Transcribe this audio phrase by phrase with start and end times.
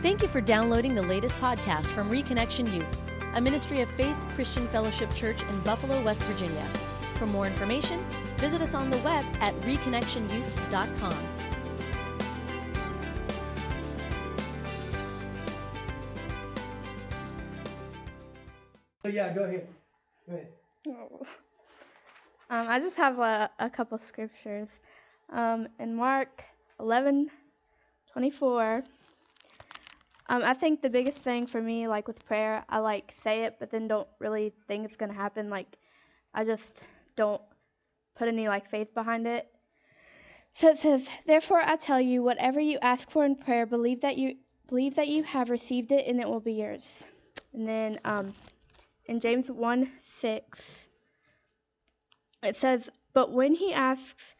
[0.00, 2.86] Thank you for downloading the latest podcast from Reconnection Youth,
[3.34, 6.64] a ministry of Faith Christian Fellowship Church in Buffalo, West Virginia.
[7.14, 8.04] For more information,
[8.36, 11.14] visit us on the web at reconnectionyouth.com.
[19.02, 19.66] So yeah, go ahead.
[20.28, 20.48] Go ahead.
[20.86, 21.26] Oh.
[22.50, 24.78] Um, I just have a, a couple scriptures.
[25.32, 26.44] Um, in Mark
[26.78, 27.30] 11,
[28.12, 28.84] 24,
[30.28, 33.56] um, I think the biggest thing for me, like with prayer, I like say it,
[33.58, 35.50] but then don't really think it's gonna happen.
[35.50, 35.76] Like,
[36.34, 36.82] I just
[37.16, 37.42] don't
[38.16, 39.48] put any like faith behind it.
[40.54, 44.18] So it says, "Therefore I tell you, whatever you ask for in prayer, believe that
[44.18, 44.36] you
[44.68, 47.04] believe that you have received it, and it will be yours."
[47.52, 48.34] And then um,
[49.06, 49.90] in James 1
[50.20, 50.86] 6,
[52.42, 54.34] it says, But when he asks,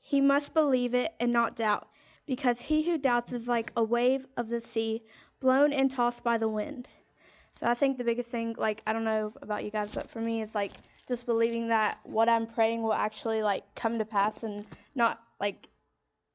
[0.00, 1.88] he must believe it and not doubt,
[2.26, 5.02] because he who doubts is like a wave of the sea,
[5.40, 6.88] blown and tossed by the wind.
[7.60, 10.20] So I think the biggest thing, like, I don't know about you guys, but for
[10.20, 10.72] me, is like
[11.06, 15.68] just believing that what I'm praying will actually like come to pass and not like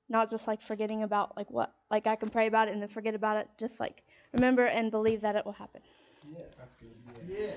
[0.08, 2.90] not just like forgetting about like what like I can pray about it and then
[2.90, 3.50] forget about it.
[3.58, 4.03] Just like
[4.34, 5.81] remember and believe that it will happen.
[6.31, 6.92] Yeah, that's good.
[7.28, 7.46] Yeah.
[7.46, 7.53] yeah.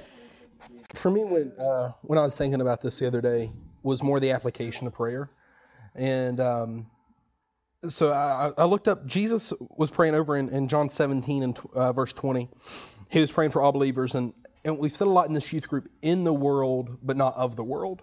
[0.94, 3.50] For me, when uh, when I was thinking about this the other day,
[3.83, 5.30] was more the application of prayer,
[5.94, 6.86] and um,
[7.88, 9.06] so I, I looked up.
[9.06, 12.48] Jesus was praying over in, in John 17 and uh, verse 20.
[13.11, 14.33] He was praying for all believers, and
[14.64, 17.56] and we've said a lot in this youth group, in the world, but not of
[17.56, 18.02] the world.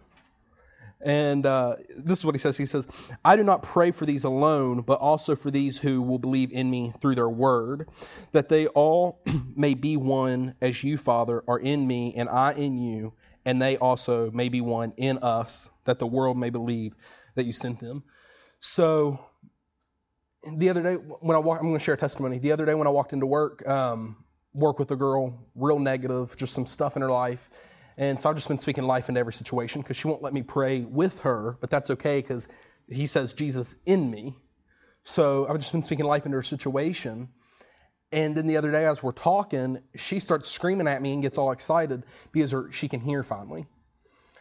[1.02, 2.58] And uh, this is what he says.
[2.58, 2.86] He says,
[3.24, 6.70] I do not pray for these alone, but also for these who will believe in
[6.70, 7.88] me through their word,
[8.34, 9.22] that they all
[9.56, 13.14] may be one as you, Father, are in me and I in you,
[13.46, 16.96] and they also may be one in us, that the world may believe
[17.36, 18.04] that you sent them.
[18.60, 19.20] So
[20.44, 22.40] the other day when I walk, I'm going to share a testimony.
[22.40, 24.24] The other day when I walked into work, um,
[24.54, 27.50] work with a girl, real negative, just some stuff in her life.
[27.98, 30.42] And so I've just been speaking life into every situation because she won't let me
[30.42, 32.48] pray with her, but that's okay because
[32.88, 34.38] he says Jesus in me.
[35.04, 37.30] So I've just been speaking life into her situation.
[38.12, 41.38] And then the other day, as we're talking, she starts screaming at me and gets
[41.38, 43.68] all excited because her, she can hear finally.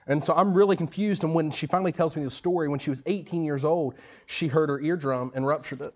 [0.09, 1.23] And so I'm really confused.
[1.23, 3.95] And when she finally tells me the story, when she was 18 years old,
[4.27, 5.95] she hurt her eardrum and ruptured it.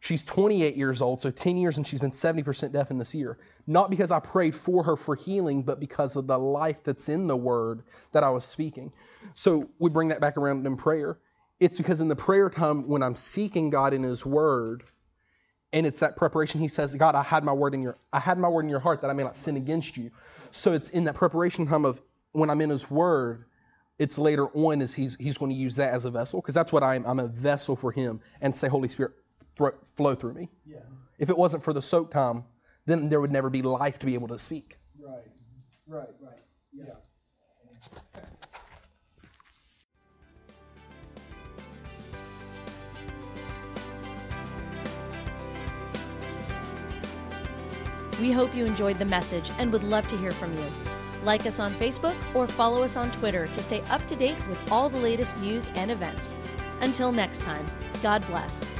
[0.00, 3.38] She's 28 years old, so 10 years, and she's been 70% deaf in this year.
[3.66, 7.26] Not because I prayed for her for healing, but because of the life that's in
[7.26, 7.82] the word
[8.12, 8.92] that I was speaking.
[9.34, 11.18] So we bring that back around in prayer.
[11.60, 14.84] It's because in the prayer time, when I'm seeking God in His word,
[15.72, 18.38] and it's that preparation, He says, God, I had my word in your, I had
[18.38, 20.10] my word in your heart that I may not sin against you.
[20.52, 22.00] So it's in that preparation time of
[22.36, 23.46] when I'm in His word,
[23.98, 26.72] it's later on as He's He's going to use that as a vessel, because that's
[26.72, 27.06] what I am.
[27.06, 29.12] I'm a vessel for Him, and say, Holy Spirit,
[29.96, 30.50] flow through me.
[30.66, 30.80] Yeah.
[31.18, 32.44] If it wasn't for the soak time,
[32.84, 34.76] then there would never be life to be able to speak.
[35.00, 35.24] Right.
[35.88, 36.08] Right.
[36.20, 36.38] Right.
[36.72, 36.84] Yeah.
[48.20, 50.64] We hope you enjoyed the message and would love to hear from you.
[51.26, 54.70] Like us on Facebook or follow us on Twitter to stay up to date with
[54.70, 56.36] all the latest news and events.
[56.82, 57.66] Until next time,
[58.00, 58.70] God bless.